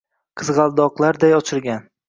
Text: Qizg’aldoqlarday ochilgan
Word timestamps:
Qizg’aldoqlarday 0.41 1.37
ochilgan 1.43 1.89